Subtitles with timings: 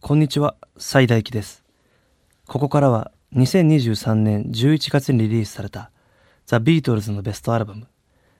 [0.00, 1.62] こんにちは、西大輝です。
[2.46, 5.90] ここからは2023年11月にリリースされた
[6.46, 7.86] ザ・ビートルズのベストアルバム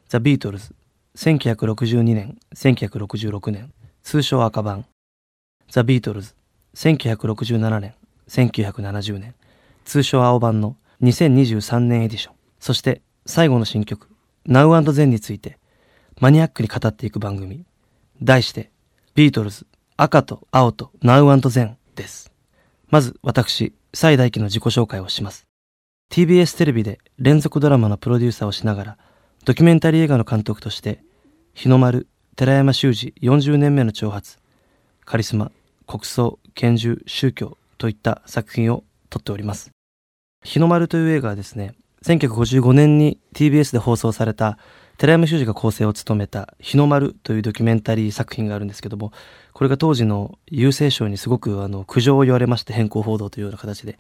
[0.09, 0.75] ザ・ビートルズ
[1.17, 3.71] 1962年1966年
[4.03, 4.87] 通称赤版。
[5.69, 6.35] ザ・ビートルズ
[6.75, 7.93] 1967年
[8.27, 9.35] 1970年
[9.85, 12.35] 通称青版の2023年エディション。
[12.61, 14.09] そして最後の新曲
[14.49, 15.59] Now Then について
[16.19, 17.67] マニアックに語っていく番組。
[18.23, 18.71] 題して
[19.15, 22.33] ビートルズ赤と青と Now Then です。
[22.91, 25.47] まず私西大輝の自己紹介をします。
[26.11, 28.99] TBS テレビで連続ドラマのプロデューサーをしながら
[29.45, 30.99] ドキュメンタリー映画の監督として
[31.55, 34.39] 日の丸寺山修司40年目の挑発
[35.05, 35.53] カリスマ
[35.87, 39.71] 国葬拳銃宗教といった作品を撮っております。
[40.43, 44.59] 日の丸という映画はですね1955年に TBS で放送された
[44.97, 49.13] 寺山修司が構成を務めた「日の丸」というドキュメンタリー作品があるんですけども
[49.53, 53.99] これが当時の郵政省にすごくあの苦情を言われまして変更報道というような形で。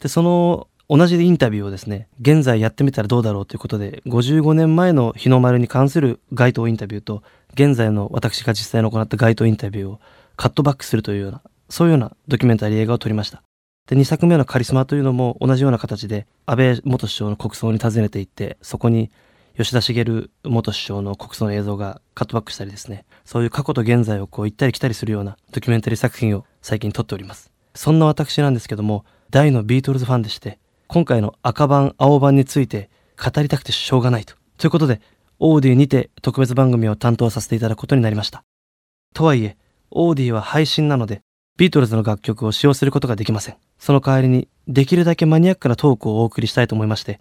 [0.00, 7.22] でその同じインタビューをですね現在やってみたらどうだろうということで55年前の日の丸に関する街頭インタビューと
[7.54, 10.00] 現在の私が実際に行った街頭インタビューを
[10.36, 13.42] カットバックするというようなそういうようなドキュメンタリー映画を撮りました。
[13.86, 19.10] で2作目の「カリスマ」というのも同じような形で安倍元首相の国葬に訪ねて行ってそこに
[19.56, 20.04] 吉田茂
[20.44, 27.52] 元首相の国葬の映像がカットバックしたりですねそういう過去と現在をこう行ったり来たりするようなドキュメンタリー作品を最近撮っております。
[27.74, 34.34] そんな私なんですけども大のビートルズファンでして今回の赤盤青盤について語りたくてしょうがないと。
[34.58, 35.00] ということで
[35.38, 38.42] AuDeeにて特別番組を担当させていただくことになりました。
[39.14, 39.56] とはいえ
[39.90, 41.22] AuDeeは配信なので
[41.56, 43.56] ビートルズの楽曲を使用することができません。
[43.78, 47.20] その代わりにできるだけマニアックなトークをお送りしたいと思いまして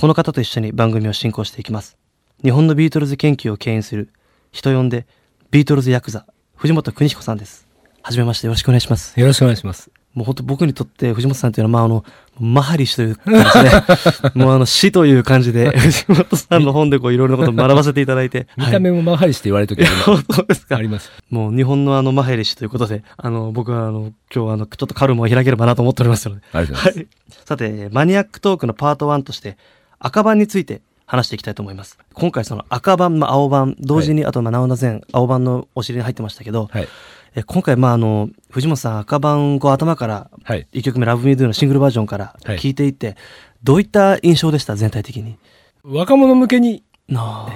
[0.00, 1.98] この方と一緒に番組を進行していきます
[2.44, 4.12] 日本のビートルズ研究を牽引する
[4.52, 5.08] 人呼んで
[5.50, 6.24] ビートルズヤクザ
[6.54, 7.66] 藤本邦彦さんです
[8.00, 9.90] はじめましてよろしくお願いしますよろしくお願いします。
[10.14, 12.04] もう本当僕にとって藤本さんというのはまああの
[12.40, 21.10] マハリ氏というかですね もうあの死という感じで 藤本さんの本でこういろいろなことを学ばせていただいて見た目もマハリして言われるときあります本当ですかあります。
[21.30, 26.40] もう日本のあのマヘリ氏ということで、あの、僕はあの、今日はあの、ちょっとカルムを開ければなと思っておりますので。
[26.52, 26.98] ありがとうございます。
[26.98, 27.08] はい。
[27.44, 29.56] さて、マニアックトークのパート1として、
[29.98, 31.98] 赤版について話していきたいと思います。
[32.14, 36.88] 今回その赤版、まあ、青版、同時に、あと、まあ、ナオナゼン、青版のお尻に入ってましたけど、はい。
[37.34, 40.66] え今回、まあ、あの、藤本さん赤版、こう、頭から、はい。
[40.72, 43.16] 1曲目、ラブミードゥのシングルバージョンからはい聞いていって、
[43.62, 44.76] どういった印象でした？
[44.76, 45.36] 全体的に。
[45.82, 46.82] 若者向けに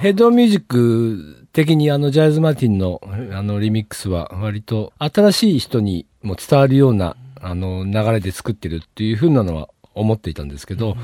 [0.01, 2.99] ヘッドミュージック的にあのジャイズ・マーティンの
[3.31, 10.97] あのリミックスは割と新しい人にも伝わるようなあの流れで作ってるっていう風なのは思っていたんですけど、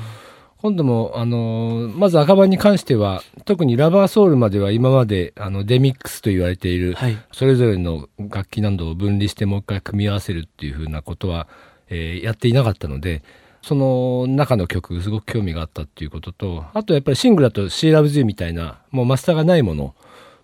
[0.62, 7.16] 今度もあのまず赤版に関しては特にラバーソウルまでは今まであのデミックスと言われているはい。
[7.32, 11.48] それぞれの楽器などを分離してもう一回組み合わせるっていう風なことは、
[11.88, 13.22] えーやっていなかったので
[13.62, 19.94] その中の曲すごく興味があったっていうこととあとやっぱりシングルだと「She Loves You」みたいなもうマスターがないもの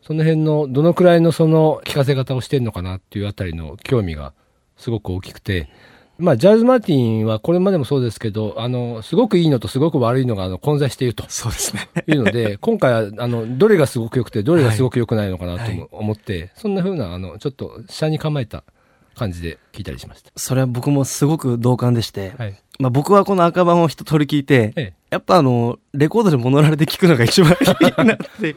[0.02, 4.32] その辺のどのくらいのその聴かせ方をしてるのかなっていうあたりの興味が
[4.76, 5.68] すごく大きくて。
[6.18, 11.88] まあ、ジャイズ・マーティンはこれまでもそうですけど、あの、すごくいいのとすごく悪いのがあの混在しているとそうですね。
[12.06, 18.64] いうので、 今回は、あの、どれがすごく良くて、どれがすごく良くないのかなとはいも思って、そんな風な、あの、ちょっと、下に構えた
[19.16, 20.30] 感じで聞いたりしました。
[20.36, 22.56] それは僕もすごく同感でして、はい。
[22.78, 28.56] まあ、僕はこの赤版を一通り聞いて、ええ、やっぱあの、レコードでモノラルで聞くのが一番いいなって、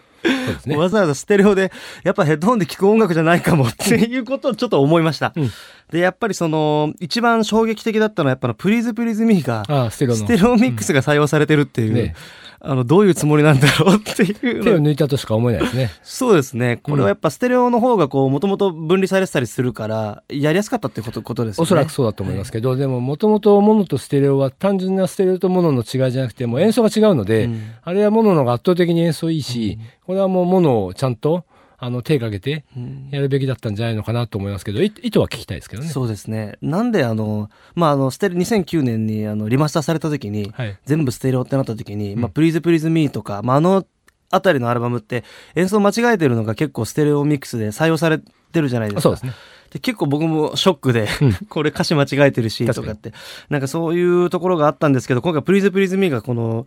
[0.65, 0.75] ね。
[0.75, 1.71] わざわざステレオで、
[2.03, 5.33] やっぱヘッドホンで聞く音楽じゃないかもっていうことをちょっと思いました。
[5.35, 5.51] うん
[5.89, 12.13] で、やっぱりその、一番衝撃的だったのは、やっぱのプリーズプリーズミーが、ああ、ステレオミックスが採用されてるっていう、ね
[12.61, 14.89] あの、どういうつもりなんだろうっていう手をの。
[14.89, 15.91] 抜いたとしか思えないですね。
[16.03, 16.77] そうですね。
[16.83, 21.63] これはやっぱステレオの方がこう、もともと分離されてたりするから、やりやすかったってことことですよね。
[21.63, 31.45] おそらくそうだと思いますけど、でも、もともとモノとステレオは単純なステレオとモノの違いじゃなくて、もう演奏が違うので、うんあれはモノの方が圧倒的に演奏いいし、これはもうモノをちゃんと、
[31.79, 35.89] あの、手かけてうんやるべきだったんじゃないのかなと思いますけど、い意図は聞きたいですけどね。
[35.89, 36.57] そうですね。
[36.61, 40.77] なんであの、まあ、あの、ステレ、2009年にあの、リマスターされた時に、はい。
[40.85, 43.85] 全部ステレオってなった時に、うんまあ、プリーズプリーズミーとか、まあ、あの
[44.31, 45.23] あたりのアルバムって
[45.55, 49.01] 演奏間違えてるのが結構ステレオミックスで採用されてるじゃないですか。
[49.01, 49.33] そうですね。
[49.71, 53.13] で結構僕もショックで、うん これ歌詞間違えてるしとかって、
[53.49, 56.65] なんかそういうところがあったんですけど、今回プリーズプリーズミーがこの、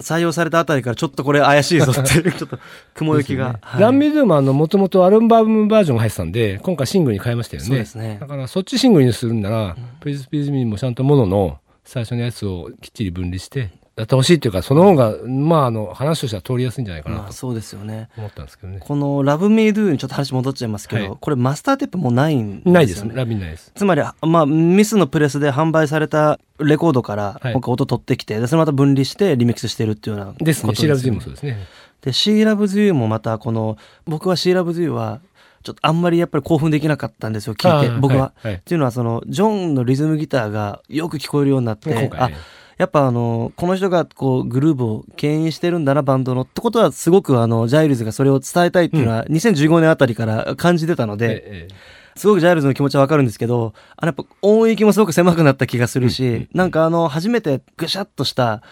[0.00, 2.58] 採用されたあたりからちょっとこれ怪しいぞっていう、 ちょっと
[2.94, 3.58] 雲行きが。
[3.60, 7.68] はいランミドゥーもあの、もともとアルバムバージョンが入ってたんで、今回シングルに変えましたよね。
[7.68, 13.70] そうですねだからそっちシングルにするんなら、プリズプリズミーもちゃんとモノの最初のやつをきっちり分離して、
[14.00, 18.08] やってほしいっていうか、その方が、まあ、あの、話としては通りやすいんじゃないかなとまあそうですよね。
[18.16, 18.78] 思ったんですけどね。
[18.80, 22.72] この Love Me Do にちょっと話戻っちゃいますけど、はいこれマスターテープもうないんですよね。
[22.72, 23.12] ないですね。
[23.14, 23.72] ラビンないです。
[23.74, 30.74] つまり、まあ、ミスのプレスで販売されたレコードからはい今回音取ってきて、でそれまた分離してリミックスしてるっていうようなことですね。
[30.74, 31.58] シーラブズよーもそうですね。
[32.00, 33.76] で、She Loves You もまたこの、
[34.06, 35.20] 僕は She Loves You は、
[35.62, 38.18] ちょっとあんまりやっぱり興奮できなかったんですよ、聞いて、僕は。
[38.18, 42.36] はいはいっていうのは、その、ジョンのリズムギターがよく聞こえるようになって、今回、あね、
[42.80, 46.42] やっぱあの、この人がこう、グルーブを牽引してるんだな、バンドの。
[46.42, 51.74] ってことは、すごくあの、ジャイルズがそれを伝えたいっていうのは、2015年あたりから感じてたので、ええ
[52.16, 58.62] すごくジャイルズの気持ちはわかるんですけど、あのやっぱ音域もすごく狭くなった気がするし、なんかあの、初めてぐしゃっとした、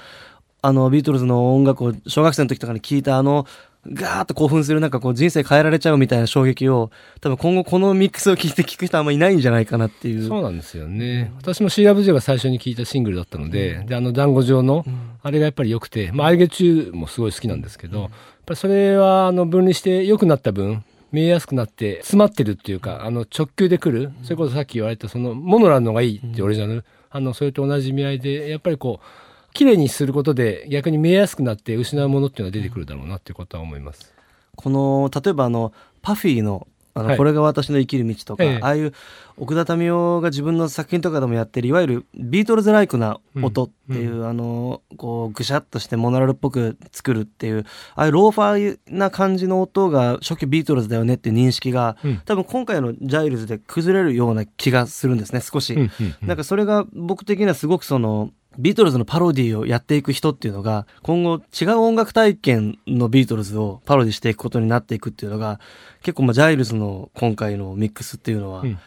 [0.63, 3.47] あの、ビートルズの音楽を小学生の時とかに聞いたあの、
[3.93, 6.91] ガーッと興奮するなんかこう人生変えられちゃうみたいな衝撃を、
[7.21, 10.29] 多分今後このミックスを聞いて聞く人あんまいないんじゃないかなっていう。
[10.29, 11.33] そうなんですよね。
[11.37, 14.85] 私もシーラブジェが最初に聞いたシングルだったので、で、あの団子状の、
[15.23, 18.11] あれがやっぱり良くて、まあ、アイゲチューもすごい好きなんですけど、やっ
[18.47, 34.15] ぱりそれは、あの、分離して良くなった分、見えやすくなって、詰まってるっていうか、あの、直球で来る、それこそさっき言われた、その、モノラルのがいいってオリジナル、あの、それと同じ意味合いで、やっぱりこう、綺麗にすることで逆に見えやすくなって失うものっていうのは出てくるだろうなっていうことは思います。
[34.57, 35.73] この、例えばあの、
[36.03, 37.17] パフィーの、あの、はい。
[37.17, 38.59] これが私の生きる道とか、ええ。
[38.61, 38.93] ああいう
[39.37, 47.65] 奥田民生が自分の作品とかでもやってるいわゆるビートルズライクな音っていう、あのこうぐしゃっとしてモノラルっぽく作るっていう
[47.95, 52.19] ああいうローファーな感じの音が初期ビートルズだよねっていう認識が、うん。
[52.25, 55.75] 多分今回のジャイルズで崩れるような気がするんですね少し。
[55.75, 55.91] うんうん
[56.23, 56.29] うん。
[56.29, 65.61] なんかそれが僕的にはすごくそのビートルズのパロディをやっていく人っていうのが今後違う音楽体験のビートルズをパロディしていくことになっていくっていうのが
[66.03, 68.79] 結構まあジャイルズの今回のミックスっていうのは、うん。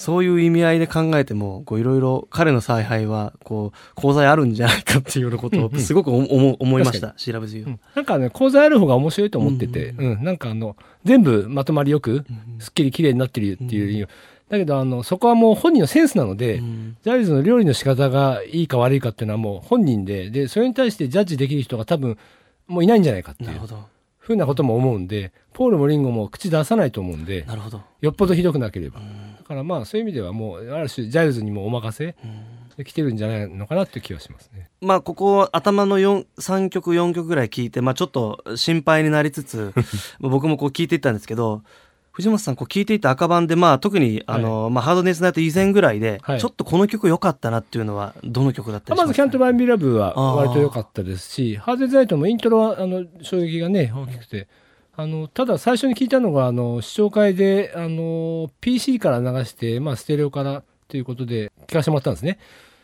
[0.00, 7.10] そういう意味合いで考えてもこういろいろ彼の采配はこう功罪あるんじゃないかっていうようなことをすごく思思思いました。
[7.18, 7.78] 調べずうん。
[7.94, 10.74] なんかね、講座ある方が面白いと思ってて、うん、なんかあの、
[11.04, 12.24] 全部まとまりよく、
[12.60, 14.08] すっきり綺麗になってるっていう、
[14.50, 22.18] だけどあの、そこはもう本人のセンスなので、うんジャイルズの料理の仕方がいいか悪いかっていうのはもう本人で、で、それに対してジャッジできる人が多分
[22.66, 23.60] もういないんじゃないかっていう
[24.18, 27.80] ふうなことも思うんで、ポールもリンゴも口出さないと思うんで、なるほど。
[28.00, 29.00] よっぽどひどくなければ。
[29.38, 32.16] だからまあそういう意味ではもう、ある種ジャイルズにもお任せ
[32.76, 34.68] できてるんじゃないのかなっていう気はしますね。
[34.80, 39.72] まあここ頭の4 3曲4曲ぐらい聞いて、まあ、ちょっと心配になりつつ
[40.18, 41.62] まあ 僕もこう聞いていったんですけど
[42.12, 46.40] 藤本さんこう聞いていた赤盤でまあ特にあの、まあ、ハードデイズナイト以前ぐらいで、はい。
[46.40, 54.48] ちょっとこの曲良かったなっていうのはどの曲だったりしまず、ますか、キャント・バイ・ミー・ラヴは割と良かったですし、ハーデザイトもイントロはあの衝撃がね、大きくて、
[54.96, 62.38] あのただ最初に聞いたのが、あの試聴会であの PC から流して、まあ、ステレオからということで聞かせてもらったんですね。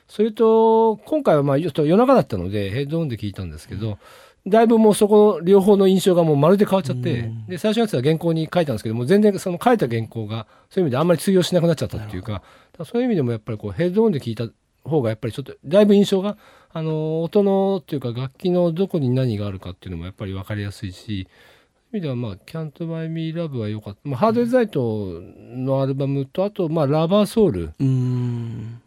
[0.09, 3.99] それと、今回はまあちょっと夜中だったので、ヘッドホンで聞いたんですけど、
[4.47, 7.47] だいぶもうそこ、両方の印象がもうまるで変わっちゃって、うん。
[7.47, 12.45] で、最初のやつは原稿に書いたんですけども、全然その書いた原稿が、そういう意味であんまり通用しなくなっちゃったっていうか、だか
[12.79, 14.49] らそういう意味でもやっぱりこうヘッドホンで聞いた
[14.89, 16.37] 方がやっぱりちょっとだいぶ印象が
[16.73, 21.23] あの音のっていうか楽器のどこに何があるかっていうのもやっぱり分かりやすいしそういう
[21.93, 25.23] 意味ではまあ「Can't Buy Me Love」は良かった、まあ、ハードデザイト
[25.55, 27.73] のアルバムとあとまあ「ラバーソウル。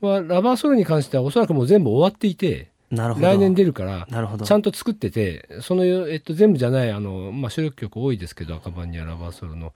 [0.01, 4.45] はラバーソウルに関してはおそらくもう全部終わっていて来年出るからなるほど。
[4.45, 9.73] ちゃんと作っててその、えっと、全部じゃないあの、まあ、主力曲多いですけど赤版にはラバーソウルの。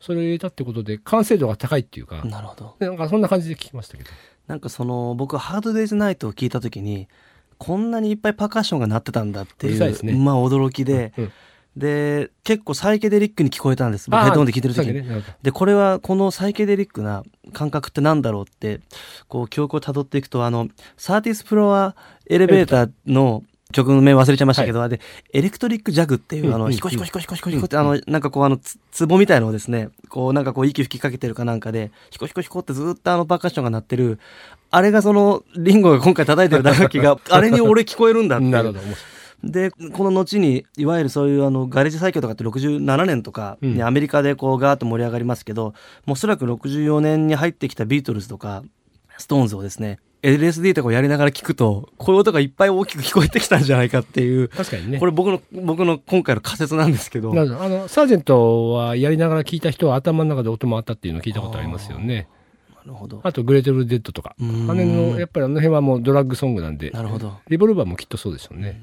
[0.00, 2.22] それを入れたってことで完成度が高いっていうか。
[2.24, 2.76] なるほど。
[2.78, 4.10] なんかそんな感じで聞きましたけど。
[4.48, 7.08] なんかその僕ハードデイズナイトを聞いた時に
[7.56, 10.12] こんなにいっぱいパーカッションが鳴ってたんだっていうね。
[10.12, 11.32] まあ驚きで、うん
[11.76, 14.08] で結構サイケデリックに聞こえたんです。
[14.08, 15.24] 僕ヘッドホンで聞いてる時に、ね。
[15.42, 18.80] でこれはこのサイケデリックな感覚ってなんだろうって
[19.28, 21.96] こう記憶をたどっていくとあのサーティスプロア
[22.28, 25.00] エレベーターの曲の名忘れちゃいましたけど、あれ
[25.32, 34.20] エレクトリックジャグっていう、あのヒコヒコヒコヒコヒコヒコってあのなんかこうあのつ壺みたいのをですねこうなんかこう息吹きかけてるかなんかでヒコヒコヒコってずっとあのパーカッションが鳴ってる
[34.70, 38.80] あれがそのリンゴが今回叩いてる打楽器が あれに俺聞こえるんだってなるほど
[39.50, 43.82] でこの後にいわゆるそういうあのガレージサイケとかって67年とかにうん。
[43.82, 45.72] アメリカでこうガーッと盛り上がりますけど、も
[46.08, 48.62] うおそらく64年に入ってきたビートルズとか
[49.18, 54.98] ストーンズをですね LSD とかをやりながら聞くとこういう音がいっぱい大きく聞こえてきたんじゃないかっていう確かにね。
[54.98, 57.30] これ僕の僕の今回の仮説なんですけど。
[57.32, 62.26] あのサージェントはやりながら聞いた人は頭の中で音回ったっていうのを聞いたことありますよね。
[62.86, 63.20] なるほど。
[63.22, 64.34] あとグレートブルデッドとか。
[64.40, 64.66] あうーん。
[64.66, 66.90] ののやっぱりあの辺はもうドラッグソングなんで。
[66.90, 67.38] なるほど。
[67.48, 68.80] リボルバーもきっとそうでしょうね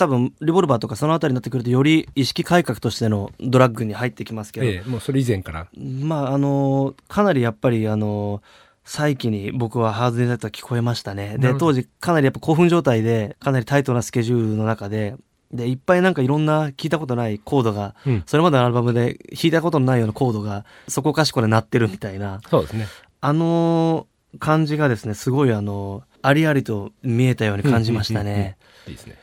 [0.00, 8.42] 多分リボルバーとかそのあたりになってくるとより意識改革としてのドラッグに入ってきますけど、ええもうそれ以前からまああのかなりやっぱりあの
[8.82, 11.36] 再起に僕はハードデザイトは聞こえましたね。
[11.38, 15.16] で、当時かなりやっぱ興奮状態で、かなりタイトなスケジュールの中で、
[15.52, 22.86] で、いっぱいなんかいろんな聞いたことないコードが、うんそれまでのアルバムで弾いたことのないようなコードが、そこかしこで鳴ってるみたいな、そうですね。
[23.20, 24.06] あの
[24.38, 28.56] 感じがですね、すごいあの、ありありと見えたように感じましたね。
[28.86, 29.16] いいですね。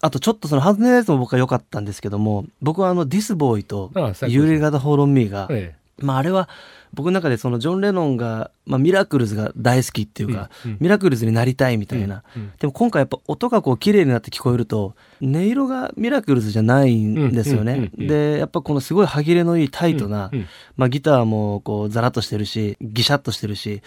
[0.00, 5.74] あとちょっとそのハードデザイトも僕は良かったんですけども、僕はあの、ディスボーイとああ最高ですユーリガダ・ホーロン・ミーが、え。
[6.00, 6.48] まああれは
[6.94, 10.76] 僕の中でそのジョン・レノンが、まあ、ミラクルズが大好きっていうか、うんうん。
[10.80, 12.52] ミラクルズになりたいみたいな、うんうん。
[12.58, 18.06] でも今回やっぱ音がこう綺麗になって聞こえると音色がミラクルズじゃないんですよね、うんうんうんうん。
[18.06, 20.46] でやっぱこのすごい歯切れのいいタイトな、うんうん。
[20.76, 23.82] まあ、ギターもこうザラッとしてるしギシャッとしてるし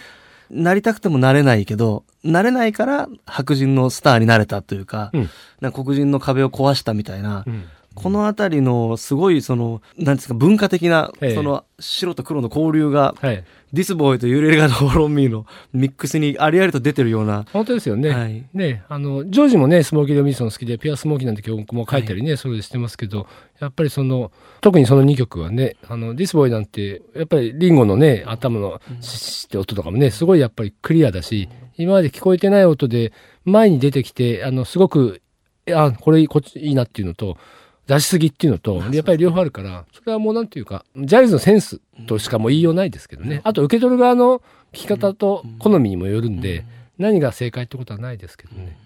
[0.52, 5.30] なりたくてもなれないけどなれないから白人のスターになれたというか,、うん。
[5.62, 13.44] なんか黒人の壁を壊したみたいな、うんこのあたりのすごいその、なんですか、文化的な、ええその白と黒の交流が、はい。
[13.74, 18.10] ディスボーイとユーレレガのホロンミーのミックスにありありと出てるような、本当ですよね。
[18.10, 23.28] はいね、あの、ジョージもね、スモーキー・ド・ミーソン好きで、ピュア・スモーキーなんて曲も書いたりね、それでしてますけど、
[23.60, 33.14] やっぱりその、特にその2曲はね、あの、ディスボーイなんて、やっぱりリンゴのね、頭のシッシッって音とかもね、すごいやっぱりクリアだし、今まで聞こえてない音で、
[33.46, 35.22] 前に出てきて、あの、すごく、
[35.74, 37.38] あ、これこっちいいなっていうのと、
[37.92, 43.42] 出しすぎっていうのと、やっぱり両方あるから、それはもうなんていうか、ジャイルズのセンスとしかもう言いようないですけどね。
[43.44, 44.40] あと受け取る側の
[44.72, 46.64] 聞き方と好みにもよるんで、
[46.98, 48.78] 何が正解ってことはないですけどね。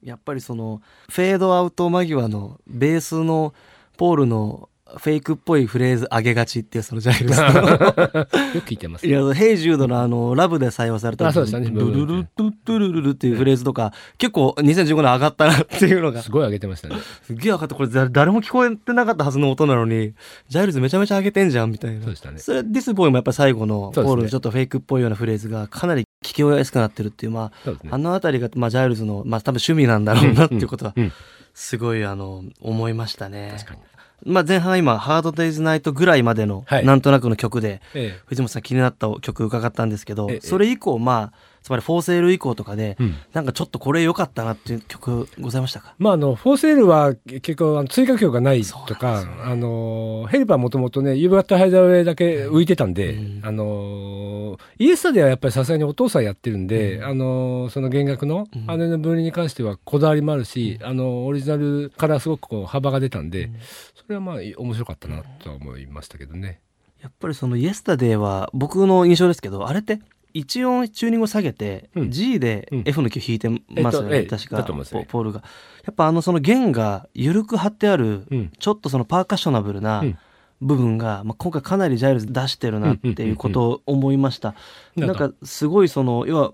[0.00, 3.52] やっぱりその、フェードアウト間際のベースの
[3.96, 7.44] ポールのフェイクっぽいフレーズ上げがちっていうそのジャイルスの。
[8.54, 9.06] よく聞いてます。
[9.06, 16.96] いや、ヘイジュードのあの、ラブで採用された、あそうでしたねルルルドゥドゥルルルっていうフレーズとか、結構2015年上がったなっていうのが、すごい上げてましたね。
[17.22, 20.14] すっげえ上がって、これ誰誰も聞こえてなかったはずの音なのに、
[20.48, 22.00] ジャイルズめちゃめちゃ上げてんじゃんみたいな。
[22.02, 31.12] そうでしたねそれディスボーイもやっぱ最後の、ポそうですねールのちょっとフェイクっぽいようなフレーズがかなり聞きやすくなってるっていう、まあ、ねあのあたりが、まあ、ジャイルズの、まあ、多分趣味なんだろうなっていうことは、うん
[31.56, 33.54] すごい、あの、思いましたね。
[33.56, 33.80] 確かに。
[34.24, 36.86] まあ、前半今、ハードデイズナイトぐらいまでの、はい。
[36.86, 38.18] なんとなくの曲で、え。
[38.26, 40.40] 藤本さん気になった曲伺ったんですけど、ええ。
[40.40, 43.16] それ以降、まあ、つまりフォーセール以降とかで、うん。
[43.32, 45.96] なんかちょっとこれ良かったなっていう曲ございましたか？
[45.98, 53.40] まあ、あの、フォーセールは結構あの追加曲がないとか、あの、ヘルパーもともとね、ユーバットハイダーウェイだけ浮いてたんで、うん。
[53.42, 58.70] あの、イエスタではやっぱりさすがにお父さんやってるんで、あの、その弦楽のうん。
[58.70, 63.50] あれの分離に関してはこだわりもあるし、あの、オリジナルからすごくこう幅が出たんで、
[63.96, 66.60] それはまあ面白かったなとは思いましたけどね。
[67.02, 70.00] やっぱりそのイエスタデーは僕の印象ですけど、あれって
[70.38, 72.10] 一音チューニングを下げて、うん。
[72.10, 72.82] G でうん。
[72.84, 74.38] F のキー弾いてますよね、えっとええ。
[74.38, 74.84] 確かね。
[74.90, 75.42] ポポールが。
[75.84, 78.52] やっぱあのその弦が緩く張ってある、うん。
[78.58, 80.18] ちょっとそのパーカッショナブルなうん。
[80.60, 84.54] 部分が、まあ、今回かなりジャイルズ出してるなっていうことを思いました。
[84.96, 86.52] うんなんかすごいその要は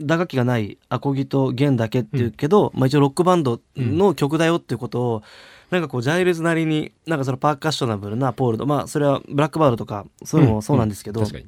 [0.00, 5.22] 打楽器がないアコギと弦だけっていうけど、まあ、一応ロックバンドの曲だよっていうことを、
[5.70, 11.46] なんかこうジャイルズなりになんかそのパーカッショナブルなポールとまあそれはブラックバードとかそういうのもそうなんですけど、確かに。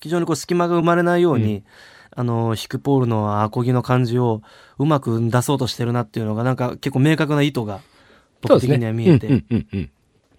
[0.00, 1.64] 非常にこう隙間が生まれないように、
[2.10, 4.42] あの弾くポールのアコギの感じを
[4.78, 7.80] うまく出そうとしてるなっていうのがなんか結構明確な意図が
[8.40, 9.90] 僕的には見えて、うんうんうんうん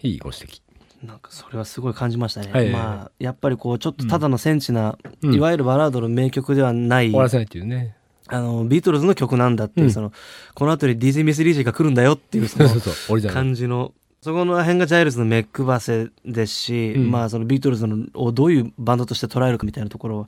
[0.01, 0.61] いいご指摘。
[1.05, 2.51] なんかそれはすごい感じましたね。
[2.51, 7.95] はいまあやっぱりこうちょっとただのセンチな、うんいわゆるバラードの名曲ではない、終わらせないっていうね。
[8.27, 10.11] あのビートルズの曲なんだっていう、うんその
[10.53, 12.69] この後にディズニー・ミス・リージーが来るんだよっていうその。
[13.31, 13.93] 感じの。
[14.21, 20.27] そこの辺がジャイルズの目配せですし、うんまあそのビートルズのをどういうバンドとして捉えるかみたいなところを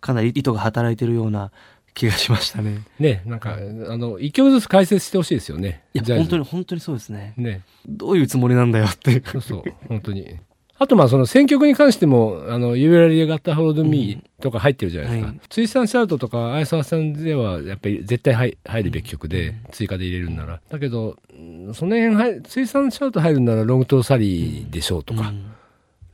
[0.00, 1.50] かなり意図が働いてるような
[1.94, 2.82] 気がしましたね。
[2.98, 5.82] ね、なんか、あの、一曲ずつ解説してほしいですよね。
[5.94, 7.34] いや本当に本当にそうですね。
[7.36, 7.62] ね。
[7.86, 9.22] どういうつもりなんだよっていう。
[9.26, 10.38] そうそう、本当に。
[10.82, 15.28] あと、まあ、その選曲に関しても、あの、ユーラリアガッタホロドミーとか入ってるじゃないですか。
[15.28, 15.40] はい。
[15.48, 20.60] ツイスタンシャウトとか、アイスワーさんでは、やっぱり絶対入入るべき曲で、追加で入れるんなら。
[20.68, 25.44] だけど、うんその辺入、ツイスタンシャウト入るんなら、ロングトーサリーでしょうとか、うん。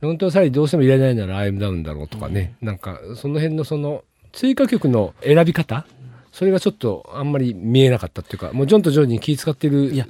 [0.01, 2.53] ロングトーサリーどうしても入れないなら、アイムダウンだろうとかね。
[2.61, 5.87] なんか、その辺のその、追加曲の選び方
[6.31, 10.07] それがちょっとあんまり見えなかったっていうか、もうジョンとジョージに気使ってるいや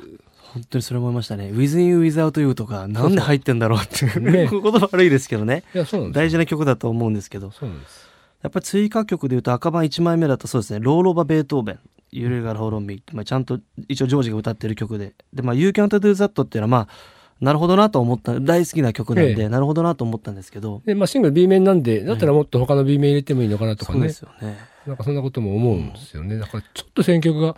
[0.53, 1.51] 本当にそれ思いましたね。
[1.51, 5.63] With You Without You とかなんで入ってんだろうっていうね言葉悪いですけどね。
[5.73, 7.51] いや、そうなんです大事な曲だと思うんですけど。
[7.51, 8.09] そうなんです。
[8.41, 11.79] やっぱり追加曲でいうと赤版1枚目だとそうですね、ローロバ・ベートーベン、
[12.11, 16.93] ユレガル・ホロンミーまあ、ちゃんと一応ジョージが歌ってる曲で、で、まあ、You Can't Do That っていうのはまあ、
[17.41, 24.13] なるほどなと思った、大好きな曲なんで、ええなるほどなと思ったんですけど、で、まあ、シングル B 面なんで、だったらもっと他の B 面入れてもいいのかなとかねそうで。
[24.13, 24.57] すよね。
[24.87, 26.37] なんかそんなことも思うんですよね。
[26.37, 27.55] だからちょっと選曲が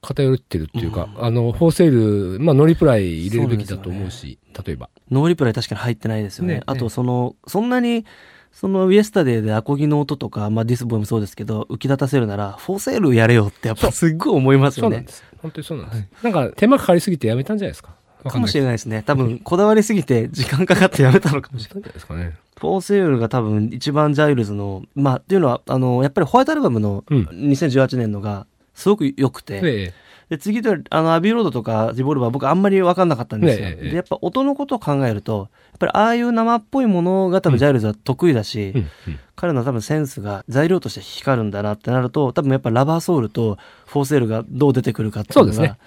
[0.00, 4.90] 偏ってるっていうか、あの、フォーセール、まあ、ノーリプライ入れるべきだと思うし、例えば。
[5.10, 6.54] ノーリプライ確かに入ってないですよね。
[6.54, 8.04] ねあと、その、そんなに、
[8.52, 14.96] そのイエスタデーでアコギの音とか、まあ、ディスボイもそうですけど浮き立たせるならフォーセールやれよってやっぱすっごい思いますよね。
[14.96, 15.24] そうなんです。
[15.42, 17.94] 本当にそうなんです、なんか手間かかりすぎてやめたんじゃないですか？
[18.24, 19.04] わかもしれないですね。
[19.06, 21.92] 多分こだわりすぎて時間かかってやめたのかもしれない。
[21.92, 22.36] ですかね。
[22.58, 27.22] フォーセールが多分一番ジャイルズのまあっていうのはあのやっぱりホワイトアルバムのうん。
[27.26, 28.46] 2018年のが
[28.78, 29.94] すごく良くて、で
[30.28, 39.20] で次であのアビーロードとかリボルバー僕あんまり分かんなかったんですよ、ねええでやっぱ音のことを考えるとやっぱりああいう生っぽいものが多分ジャイルズは得意だし、うんうん。
[39.36, 43.56] 彼の多分センスが材料として光るんだなってなると多分やっぱラバーソウルと
[43.86, 45.78] フォーセールがどう出てくるかっていうのがそうですね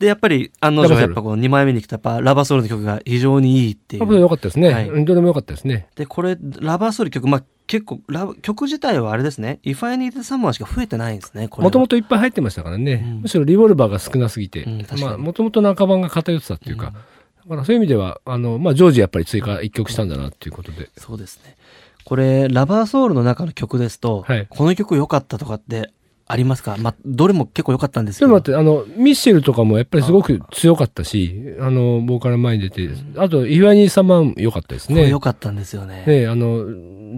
[0.00, 4.18] でやっぱり案の定やっぱこう2枚目に来たやっぱラバーソウルの曲が非常にいいっていう。
[4.18, 4.88] 良かったですね、はい。
[4.88, 5.88] うんどれも良かったですね。
[5.94, 11.64] でこれラバーソウル曲まあ結構ラブ曲自体はあれですね「If I Need Someone」しか増えてないんですねこれは。
[11.64, 13.20] もともといっぱい入ってましたからね、うん。
[13.20, 16.94] むしろリボルバーが少なすぎてうんまあもともと中版が偏ってたっていうか、うん。
[16.94, 17.00] だ
[17.48, 21.56] からそういう意味ではあの、まあ、ジョージやっぱり追加一曲したんだなっていうことで、そうですね。
[22.04, 24.46] これラバーソウルの中の曲ですと、はい。
[24.48, 25.92] この曲良かったとかって
[26.30, 26.76] ありますか？
[26.78, 28.28] まあどれも結構良かったんですけど。
[28.28, 35.08] でも待ってあのミッシェルとかもやっぱりすごく強かったしあのボーカル前に出てあとイワニーサマン良かったですね。
[35.08, 36.04] 良かったんですよね。
[36.06, 36.66] ねあの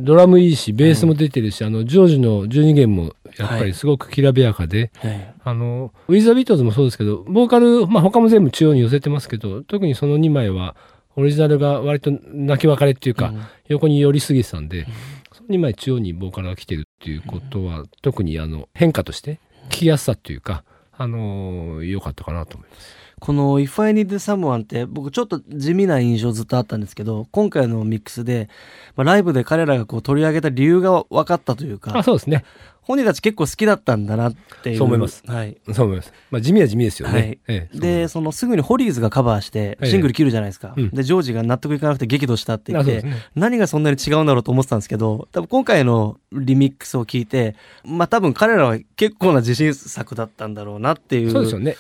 [0.03, 5.35] ドラムいいしベースも出てるし、あのジョージの12弦もやっぱりすごくきらびやかで、はい。
[5.45, 10.77] あのウィザービートルズもそうですけどボーカル、まあ、他も全部中央に寄せてますけど特にその2枚は
[11.17, 13.43] オリジナルが割と泣き別れっていうか、うん。
[13.69, 14.87] 横に寄りすぎてたんで、
[15.47, 22.97] その2枚中央にボーカルが来てるっていうことは、特にあの変化として聞きやすさというか、あの良かったかなと思います。
[23.23, 28.49] この「If I Need Someone」って僕ちょっと地味な印象ずっとあったんですけど今回のミックスで、
[28.97, 32.45] まあ、ライブで彼らがこう取り上げた理由が分かったというあかそうですね。
[32.83, 34.79] 本人たち結構好きだったんだなっていう。
[34.79, 35.23] そう思います。
[35.25, 36.13] はい、そう思います。
[36.33, 37.15] まあ、地味は地味ですよね。
[37.15, 37.39] はい。
[37.47, 38.45] ええでそのす。
[38.45, 40.91] ぐにホリーズがカバーしてシングル切るじゃないですか、うん。
[40.91, 43.15] でジョージが納得いかなくて激怒したって言って、ね。
[43.37, 51.77] 何がそんなに違うんだろうと思ってたんですけど多分今回のリミックスを聞いてまあ多分彼らは結構な自信作だったんだろうなっていうそうですよね。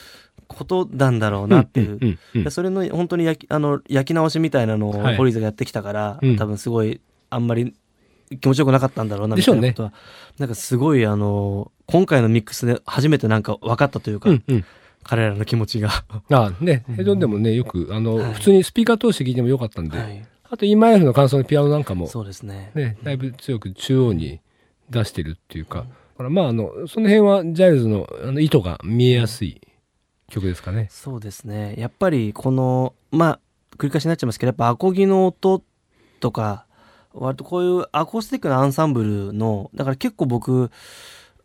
[0.52, 1.98] ことなんだろうなっていう。
[2.40, 5.16] んうそれの本当に焼きあの焼き直しみたいなのをはい。
[5.16, 6.36] ホリーズがやってきたから、うん。
[6.36, 7.74] 多分すごいあんまり
[8.40, 9.92] 気持ちよくなかったんだろうなみたいなことは、
[10.38, 14.64] なんかすごいあの今回のミックスで初めてなんか分かったというか、うんうん。
[15.04, 15.90] 彼らの気持ちが、
[16.30, 22.70] あね、ヘドンでもね、よく、あの、はい普通にスピーカー通して聞いてもよかったんで、はい、あと EMF の感想のピアノなんかも、そうですね。
[22.74, 24.40] ね、だいぶ強く中央に
[24.90, 25.84] 出してるっていうか、だ
[26.18, 29.60] からまあ、あの、その辺はジャイルズのあの意図が見えやすい
[30.32, 30.88] 曲ですかね。
[30.90, 31.74] そうですね。
[31.78, 33.40] やっぱりこのまあ
[33.76, 35.62] 繰り返しになっちゃいますけどやっぱアコギの音
[36.20, 36.66] とか
[37.12, 40.70] 割とこういうアコースティックなアンサンブルのだから結構僕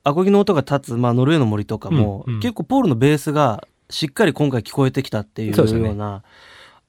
[0.07, 2.39] アコギの音が立つ、まあ、ノルウェーの森とかも、うんうん。
[2.39, 6.23] 結構ポールのベースがしっかり今回聞こえてきたっていうような、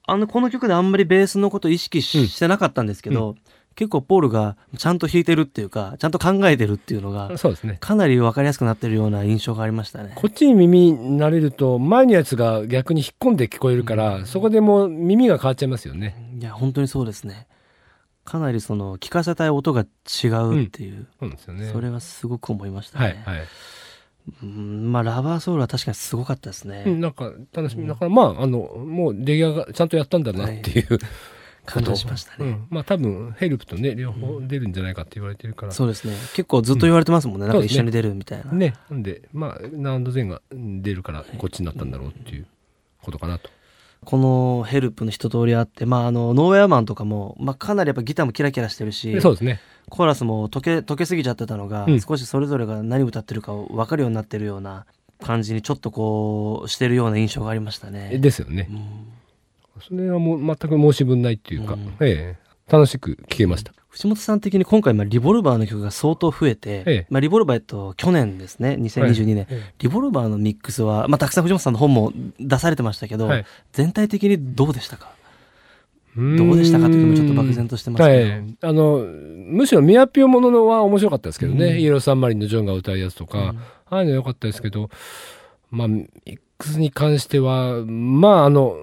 [0.05, 2.27] あのこの曲であんまりベースのこと意識し,、うん。
[2.27, 3.35] してなかったんですけど、
[3.79, 7.77] 結構ポールがちゃんと弾いてるっていうかちゃんと考えてるっていうのがそうですね。
[7.79, 10.11] かなり分かりやすくなってるような印象がありましたね。
[10.15, 16.35] こっちに耳慣れると、前のやつが逆に引っ込んで聞こえるから、そこでもう耳が変わっちゃいますよね。
[16.37, 17.47] いや本当にそうですね
[18.25, 21.69] かなりその聞かせたい音が違うっていう、そうなんですよね。
[21.71, 23.47] それはすごく思いましたね、はい、はい。
[24.43, 27.87] うんまあラバーソウルは確かにすごかったですね、うん、なんか楽しみ。
[27.87, 30.99] だからまあ、あの、もう出来上が、ちゃんとやったんだなっていう、
[31.69, 36.13] 感動しましたね、うん、まあ多分ヘルプとね両方出るんじゃないかって言われてるから、そうですね。
[36.33, 38.73] 結構ずっと言われてますもんね、なんか一緒に出るみたいな、ね。
[38.89, 42.47] なんでまあナウンドゼンが出るからこっちになったんだろうっていう
[43.01, 43.49] ことかなと、
[44.05, 49.59] このヘルプの一通りあってまああのノーウェアマンとかも、まあ、かなりやっぱギターもキラキラしてるしでそうですね。
[49.89, 52.01] コーラスも溶け溶けすぎちゃってたのが、うん。
[52.01, 54.85] 少しそれぞれが何歌ってるかを分かるようになってるような
[55.19, 58.17] 感じにちょっとこうしてるような印象がありましたね。
[58.19, 58.67] ですよね。
[58.69, 59.18] うん
[59.81, 61.95] それはもう全く申し分ないっていうか、うん。
[61.99, 62.49] ええ。
[62.71, 63.73] 楽しく聴けました。
[63.89, 67.07] 藤本さん的に今回、まあ、リボルバーの曲が相当増えて、ええ。
[67.09, 73.45] まあ、リボルバー、えっと、去年ですね2022年、えリボルバーのミックスは、まあ、たくさん藤本さんの本も出されてましたけど、はい。
[73.73, 75.11] 全体的にどうでしたか？
[76.17, 81.79] えどうでしたかというのもちょっと漠然としてますけど、はい、あのむしろミヤピオもののは面白かったですけどね、うん。
[81.79, 83.47] イエローサンマリンのジョンが歌うやつとか、うん。
[83.47, 83.55] あ
[83.89, 84.89] あいうの良かったですけど。
[85.71, 88.75] まあミックスに関してはまああの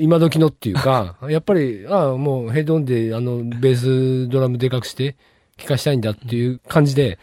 [0.00, 5.16] 今時のっていうか やっぱりああもうヘッドオンであのベースドラムでかくして
[5.56, 7.18] 聴かしたいんだっていう感じでやっ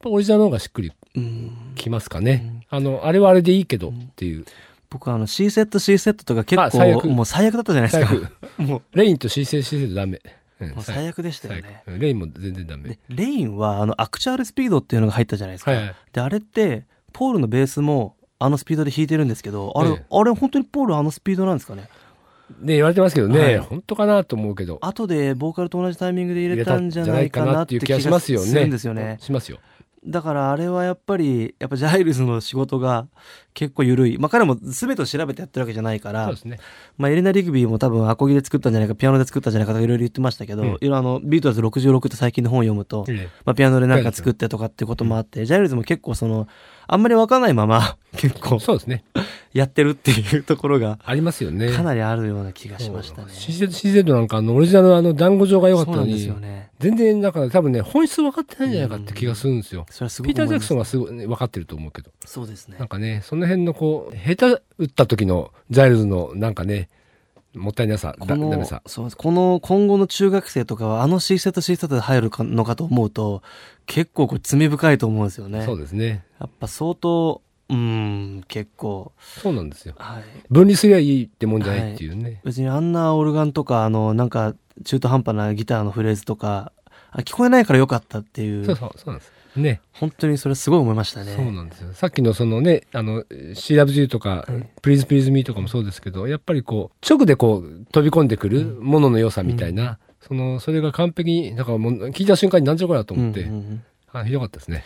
[0.00, 1.72] ぱオリジナルの方がしっくりうん。
[1.74, 4.44] きますかね、あのあれはあれでいいけどっていう。
[4.90, 8.30] 僕はあの C セット C セットとか結構もう最悪だったじゃないですか。
[8.62, 10.20] もレインと C セ C セダメ、
[10.60, 11.22] うんうもう最悪。
[11.22, 11.82] でしたよね。
[11.86, 12.90] レインも全然ダメ。
[12.90, 15.94] でレインはあのアクチュアルスピードっていうのが入ったじゃないですか、はいはい。
[16.12, 20.04] であれってポールのベースもあのスピードで弾いてるんですけどあれ,、ええ。
[20.10, 21.88] あれ本当にポールあのスピードなんですかね？
[22.60, 24.78] ね、言われてますけどね、はい本当かなと思うけど。
[24.80, 29.18] 後でボーカルと同じタイミングで入れたんじゃないかなっていう気がししますよね。
[29.20, 29.58] しますよ。
[30.04, 33.06] だからあれはやっぱり、やっぱジャイルズの仕事が
[33.54, 34.18] 結構緩い。
[34.18, 36.58] まあ彼も全てを調べてやってるわけじゃないからそうで、すね。
[36.96, 46.48] ままあエレナ・リグビーも多分アコギで作ったんじゃないか、ピアノで作ったんじゃないかとかいろいろ言ってましたけど、うんいろあの、ビートルズ66って最近の本を読むと、えまあピアノでなんか作ってとかっていうこともあって、ジャイルズも結構その、
[46.86, 49.04] あんまりわかんないまま 結え構そうですね。
[49.52, 51.70] やってるっていうところがありますよね。
[51.70, 53.28] かなりあるような気がしましたね。
[53.30, 56.70] CZ, なんかあのオリジナルのあの団子状が良かったのにですよ、ね。
[56.78, 59.86] 全然だから多分ね、本質分かってないんじゃないかって気がするんですよ。
[59.88, 62.10] それはすごピーター・ジャクソンはすごい、ね、分かってると思うけど。
[62.26, 62.88] そうですねなん。
[62.88, 66.88] かね、その辺のこう、下手打った時のジャイルズのなんかね、
[67.54, 68.82] もったいなさ、だこのダメさ。
[68.86, 73.42] そうこの今後の中学生とかはあの C セット C セットで入るかのかと思うと
[73.86, 75.64] 結構これ罪深いと思うんですよね。
[75.64, 76.24] そうですね。
[76.40, 79.94] やっぱ相当うーん結構そうなんですよ。
[79.98, 82.40] はい分離すりゃいいってもんじゃないっていうね。
[82.44, 86.72] 別にあんなオルガンとかあのなんか中途半端なギターのフレーズとか
[87.12, 89.32] あ聞こえないからよかったっていうそうそう、そうなんです。
[89.56, 89.80] ね。
[89.92, 91.34] 本当にそれすごい思いましたね。
[91.36, 91.92] そうなんですよ。
[91.92, 94.46] さっきのそのね、あの、C ラブ G とか、
[94.82, 104.84] Please Please Me とかもそうですけど、やっぱりこう、直でこう、飛び込んでくるものの良さみたいな、その、それが完璧に、だからもう、聞いた瞬間になんじゃこりゃと思って、うんうんうんあひどかったですね。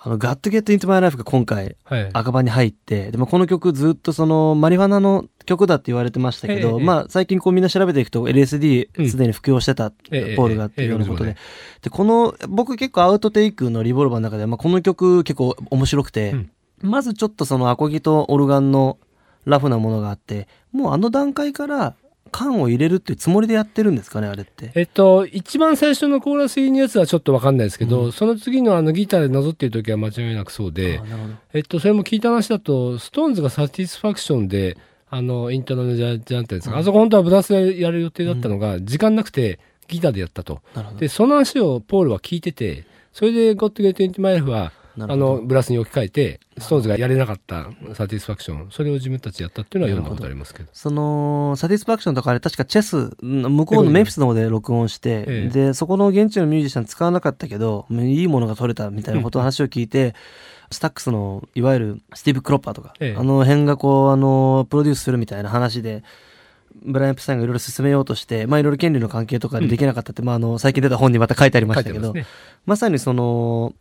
[0.00, 2.10] あの、Got Get Into My Life が今回はい。
[2.12, 8.28] 赤版に入って、でもこの曲ずっとそのマリファナの曲だって言われてましたけど、ええまあ最近こうみんな調べていくとうん。
[8.28, 11.36] LSD すでに服用してた、ええポールがっていうようなことで、ええ。
[11.82, 16.50] で、この僕結構アウトテイクのリボルバーの中で、まあこの曲結構面白くて、うん。
[16.80, 18.98] まずちょっとそのアコギとオルガンの
[19.46, 21.96] ラフなものがあって、もうあの段階から
[22.28, 24.70] 缶を入れるっていうつもりでやってるんですかね、あれって。
[24.74, 31.00] えっと、一番最初のコーラス入りのやつはちょっとわかんないですけど、その次のあのギターでなぞっている時は間違いなくそうで。
[31.52, 34.76] えっと、それも聞いた話だと、ストーンズがサティスファクションで、
[35.10, 40.60] あの、インターナルジャージャンってやつが、あそこ本当はブラスでやる予定だったのが、時間なくてギターでやったと。
[40.98, 44.72] で、その話をポールは聞いてて、それで Got to Get Into My Life は、
[45.04, 50.68] あの、ブラスに置き換えて、ストーンズがやれなかったサティスファクション、それを自分たちでやったっていうのは読んだことありますけど。
[50.72, 60.14] その、サティスファクションとかあれ確かチェス、向こうのメンフィスの方で録音して、ええで、そこの現地のミュージシャン使わなかったけど、いいものが取れたみたいなことの話を聞いて、
[60.70, 66.02] スタックスの、いわゆるスティーブ・クロッパーとか、ええあの辺がこう、あの、プロデュースするみたいな話で、
[66.82, 72.26] ブライアン・プサインがいろいろ進めようとして、まあいろいろ権利の関係とかでできなかったって、まああの、最近出た本にまた書いてありましたけど、ね。
[72.66, 73.74] まさにその、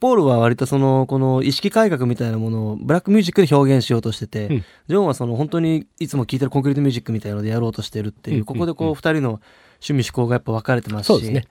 [0.00, 9.40] ポールは割とその、この意識改革みたいなものをブラックミュージックで表現しようとしてて、うんジョンはその本当にいつも聴いてるコンクリートミュージックみたいなのでやろうとしてるっていう、うんここでこううん二人の
[9.80, 11.46] 趣味思考がやっぱ分かれてますし、ね。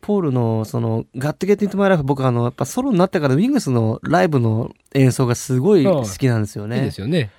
[0.00, 6.78] ポールのその、ガットゲットイントマイライフ僕あの、やっぱソロになってからウィングスのライブの演奏がすごい好きなんですよね。
[6.78, 7.30] いいですよね。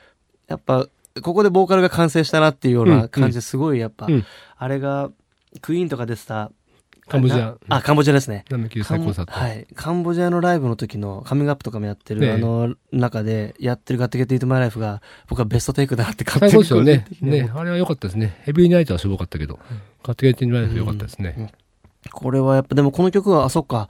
[0.47, 0.87] やっぱ、
[1.21, 4.25] ここでボーカルが完成したなっていうような感じですごいやっぱ、うん
[4.57, 5.11] あれが、
[5.61, 6.51] クイーンとかでした。
[7.07, 8.45] カンボジアなあ、カンボジアですね。
[8.49, 9.67] はい。
[9.75, 18.39] カンボジアのライブの時のカミングアップとかもやってる、ねえあの中でやってるガットゲットイートマイライフが僕はベストテイクだなって勝最手に高ですよねねあれは良かったですね。
[18.43, 19.59] ヘビーナイトはしょぼかったけど、
[20.01, 21.51] カットゲーティングライフ良かったですね。
[22.11, 23.89] これはやっぱでもこの曲はあそっか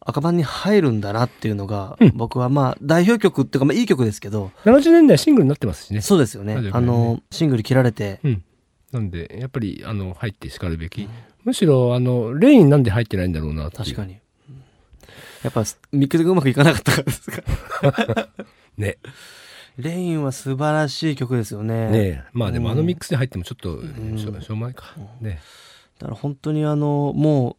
[0.00, 6.00] 赤版に入るんだなっていうのが、うん僕はまあ代表曲っていうかまあいい曲ですけど、70年代シングルになってますしね。
[6.00, 8.44] そうですよねラジオあのシングル切られて、うん。
[8.92, 11.08] なんで、やっぱり、あの、入ってしかるべき。
[11.44, 14.18] むしろ、あの、レインなんで入ってないんだろうな確かに、うん
[15.44, 17.42] やっぱミックスがうまくいかなかったからですか。
[18.76, 18.98] ね。
[19.76, 21.90] レインは素晴らしい曲ですよね。
[21.90, 22.24] ねえ。
[22.32, 24.18] まあでもうんあのミックスで入ってもちょっと、ん。
[24.18, 24.96] しょうもないか。
[25.20, 25.40] ね。
[26.00, 27.56] だから本当にあのも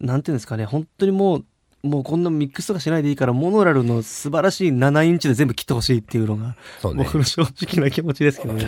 [0.00, 0.64] うなんていうんですかね。
[0.64, 1.44] 本当にもう
[1.82, 7.04] もうこんなミックスとかしないでいいからモノラルの素晴らしい7インチで全部切ってほしいっていうのがそうね。
[7.04, 8.66] 僕の正直な気持ちですけどね。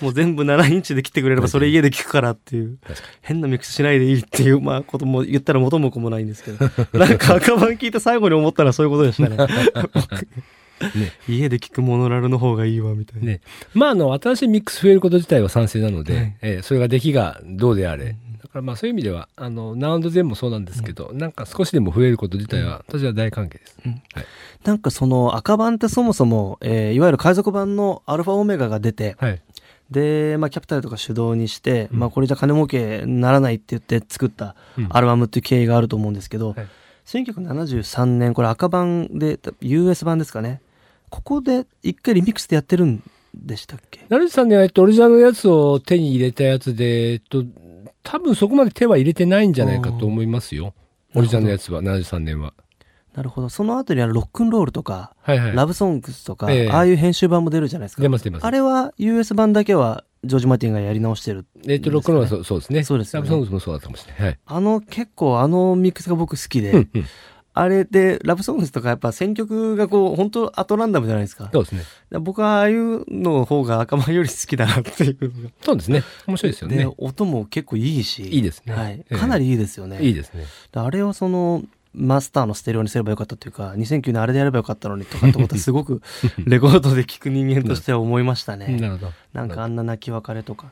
[0.00, 2.78] もう全部7インチで切ってくれればそれ家で聞くからっていう
[3.20, 9.36] 変なミックスしないでいいっていうまあことも言ったら元も子もないんですけど なんか赤版聞いて最後に思ったのはそういうことでしたね
[10.94, 13.26] ね家で聞くモノラルの方がいいわみたいに。
[13.26, 13.40] な、ね。
[13.74, 18.16] まああの、新しいミックス増えること自体は賛成なので、はいええそれが出来がどうであれ。
[18.42, 23.76] だからまあそういう意味では、あの、ナウンドゼンもそうなんですけど、なんか少しでも増えること自体は、私は大歓迎です。
[23.84, 24.24] うんはい。
[24.64, 29.40] なんかその赤版ってそもそも、えーいわゆる海賊版のアルファオメガが出てはい。
[29.90, 36.66] で、まあ、キャピタルとか主導にして、うんまあ、これじゃ金儲けにならないって言って作ったうんアルバムっていう経緯があると思うんですけど、はい
[37.06, 40.60] 1973年、これ赤版で、US 版ですかね。
[41.08, 43.02] ここで一回リミックスでやってるん
[43.34, 44.06] でしたっけ？
[44.08, 47.42] 成田さんには、えっと、オリジナルのやつを手に入れたやつで、えっと、
[48.02, 50.74] 多分そこまで手は入れてないんじゃないかと思いますよ。
[51.14, 52.54] オリジナルのやつは、73年は。
[53.14, 53.48] なるほど。
[53.48, 55.56] その後にあのロックンロールとか、はいはい。
[55.56, 58.02] ラブソングスとか、ええああいう編集版も出るじゃないですか。
[58.02, 58.46] 出ます出ます。
[58.46, 61.44] あれは US 版だけはジョージ・マーティンがやり直してる。
[61.66, 62.84] えっと、ロックンロールはそうそうですね。
[62.84, 64.22] そうですよねラブソングスもそうだったかもしれない。
[64.22, 64.38] はい。
[64.46, 67.04] あの、結構あのミックスが僕好きで、うんうん
[67.52, 71.50] あれで、ラブソングスとかやっぱ選曲がこう、本当アトランダムじゃないですか。
[71.52, 71.82] そうですね。
[72.20, 75.52] 僕はああいうの方が赤間より好きだなっていう。
[75.62, 76.04] そうですね。
[76.26, 76.94] 面白いですよでね。
[76.98, 78.22] 音も結構いいし。
[78.22, 78.92] いいですねはい。
[79.00, 80.00] ええかなりいいですよね。
[80.00, 80.44] いいですね。
[80.72, 86.02] であれをその、マスターのステレオにすればよかったというか、2009年あれでやればよかったのにとかってことはすごく
[86.38, 88.68] レコードで聞く人間としては思いましたね。
[88.78, 89.12] なるほど。
[89.32, 90.66] なんかあんな泣き別れとか。
[90.66, 90.70] うん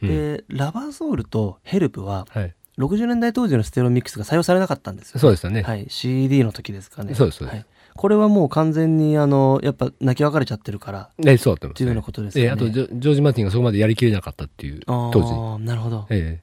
[0.00, 2.54] で、ラバーソウルとヘルプは、はい。
[2.78, 5.20] 60年代当時のステレオミックスが採用されなかったんですよ。
[5.20, 5.62] そうでしたね。
[5.62, 5.86] はい。
[5.88, 7.14] CD の時ですかね。
[7.14, 7.66] そうですそうですはい。
[7.96, 12.46] これはもう完全にあの、やっぱ泣き別れちゃってるから、ね、そうだったんっていうようなことですよね。
[12.46, 15.64] ええあとジョ、ジョージ・マーティンがそこまでやりきれなかったっていう、あー当時。
[15.64, 16.06] なるほど。
[16.10, 16.40] え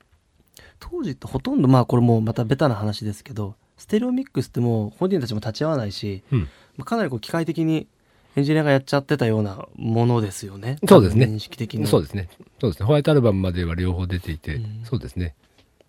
[0.82, 6.42] 当時ってほとんどまあこれもうまたベタな話ですけどステレオミックスってもう本人たちも立ち会わないし、えうん。
[6.42, 6.48] ま
[6.82, 7.88] あかなりこう機械的に
[8.36, 12.28] エンジニアがやっちゃってたようなものですよねそうですね認識的にそうですね。
[12.60, 12.86] そうですね。
[12.86, 15.36] ホワイトアルバムまでは両方出ていて、うんそうですね。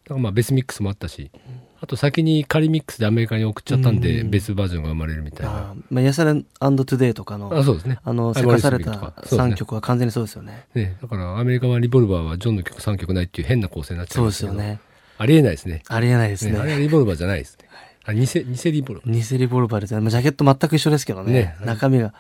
[0.06, 1.32] だからまあ別ミックスもあったし、
[1.80, 5.52] あと先に仮ミックスでアメリカに送っちゃったんで、うん別バージョンが生まれるみたいな。
[5.52, 7.98] あーまあ、ヤサレントゥデイとかのあそうですね。
[8.04, 14.58] あのはいせかされたモリスビーとかそうですね3曲は完全にそうですよねね、だからアメリカはリボルバーはジョンの曲3曲ないっていう変な構成になっちゃうましたけど。
[14.58, 14.80] ですよね
[15.18, 15.82] ありえないですね。
[15.88, 17.68] ありえないですねねあれはリボルバーじゃないですね。
[18.04, 19.30] あ偽、偽リボルバー。
[19.30, 22.14] 偽リボルバーですねまあジャケット全く一緒ですけどねね中身が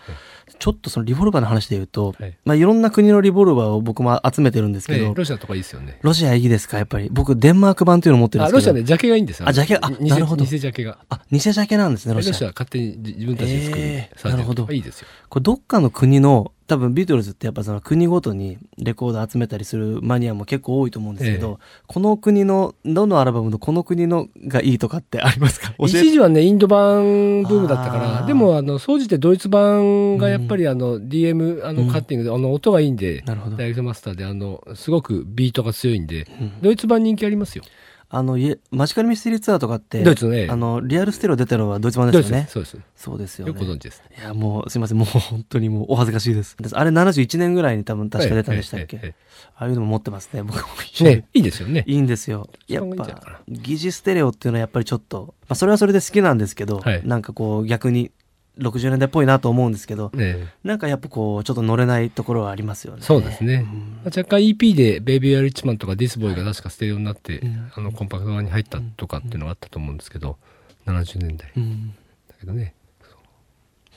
[0.58, 5.98] ちょっとそのリボルバーの話で言うと、はいいまあ、いろんな国のリボルバーを僕も集めてるんですけど、ねロシアとかいいですよね。
[6.02, 6.78] ロシアいいですか？
[6.78, 7.08] やっぱり。
[7.10, 8.72] 僕、デンマーク版っていうのを持ってるんあ、ですけど。
[8.72, 9.48] ロシアね、ジャケがいいんですよ。
[9.48, 9.76] あジャケ？
[9.80, 10.98] あ偽なるほど偽ジャケが。
[11.08, 12.32] あ、偽ジャケなんですね、ロロシア。
[12.32, 15.08] シアは勝手に自分たちで作るえーなるほどいいですよ。
[15.28, 25.72] これ、どっかの国の、多分ビートルズってやっぱその国ごとにレコード集めたりするマニアも結構多いと思うんですけど、この国の、どのアルバムのこの国のがいいとかってありますか？
[25.78, 37.64] 一時はね、インド版ブームだったかあら、ーでも、あの、総じてドイツ版がやっぱり、あの、DM、あの、うんカッティングで、あの、音がいいんで、ダイレクトマスターで、あの、すごくビートが強いんで、うんドイツ版人気ありますよ。
[38.08, 38.38] あの、
[38.70, 42.46] マジカルミステリーツアーとかって、ドイツのねあの、リアルステレオ出てるのはドイツ版ですよね。
[42.48, 42.78] そうです。
[42.94, 43.52] そうですよね。
[43.52, 44.02] よくご存知です。
[44.16, 44.98] いや、もう、すいません。
[44.98, 46.56] もう本当にもうお恥ずかしいです。
[46.72, 49.14] あれ71年ぐらいに多分確か出たんでしたっけ、
[49.56, 50.42] ああいうのも持ってますね。
[50.44, 50.66] 僕も
[51.00, 51.82] えね、いいですよね。
[51.86, 52.48] いいんですよ。
[52.68, 58.12] やっぱ、疑似ステレオっていうのはやっぱりちょっと、まあそれはそれで好きなんですけど、はいなんかこう逆に
[58.58, 63.02] 60年代っぽいなと思うんですけど、ねなんかやっぱこうちょっと乗れないところはありますよね。
[63.02, 63.58] そうですね。
[63.58, 70.38] ん若干 EP でベイビー・アリッチマンとかディスボーイが確かステレオになって、うんあのコンパクト版に入ったとかっていうのがあったと思うんですけど、
[70.86, 71.90] 70年代うん。
[71.90, 72.74] だけどね。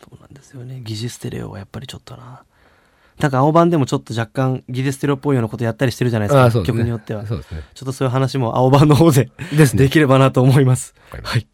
[0.02, 0.82] そうなんですよね。
[0.84, 2.44] 疑似ステレオはやっぱりちょっとな。
[3.20, 6.44] なんか青版でもちょっと若干疑似ステレオっぽいようなことやったりしてるじゃないですか。
[6.44, 6.66] ああ、すね。
[6.66, 7.24] 曲によっては。
[7.24, 7.30] ね。
[7.30, 7.42] ちょっ
[7.86, 9.66] とそういう話も青版の方でで。
[9.66, 10.96] できればなと思います。
[11.24, 11.48] はい。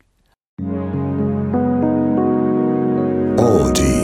[3.37, 3.94] Audi.